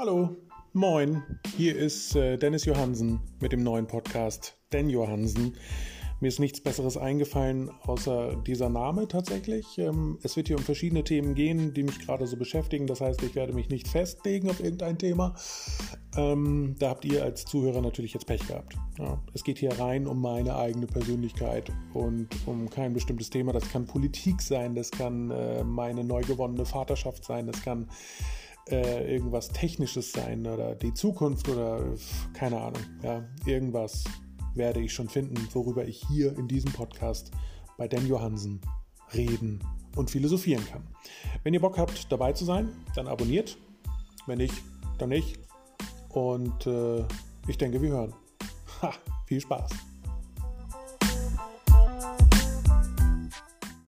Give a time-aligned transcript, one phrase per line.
[0.00, 0.36] Hallo,
[0.74, 1.24] moin,
[1.56, 5.56] hier ist äh, Dennis Johansen mit dem neuen Podcast Den Johansen.
[6.20, 9.76] Mir ist nichts Besseres eingefallen außer dieser Name tatsächlich.
[9.76, 12.86] Ähm, es wird hier um verschiedene Themen gehen, die mich gerade so beschäftigen.
[12.86, 15.34] Das heißt, ich werde mich nicht festlegen auf irgendein Thema.
[16.16, 18.76] Ähm, da habt ihr als Zuhörer natürlich jetzt Pech gehabt.
[19.00, 23.52] Ja, es geht hier rein um meine eigene Persönlichkeit und um kein bestimmtes Thema.
[23.52, 27.88] Das kann Politik sein, das kann äh, meine neu gewonnene Vaterschaft sein, das kann
[28.70, 31.82] äh, irgendwas Technisches sein oder die Zukunft oder
[32.34, 32.82] keine Ahnung.
[33.02, 34.04] Ja, irgendwas
[34.54, 37.30] werde ich schon finden, worüber ich hier in diesem Podcast
[37.76, 38.60] bei Dan Johansen
[39.14, 39.60] reden
[39.96, 40.86] und philosophieren kann.
[41.42, 43.56] Wenn ihr Bock habt, dabei zu sein, dann abonniert.
[44.26, 44.54] Wenn nicht,
[44.98, 45.38] dann nicht.
[46.10, 47.04] Und äh,
[47.46, 48.14] ich denke, wir hören.
[48.82, 48.92] Ha,
[49.26, 49.70] viel Spaß.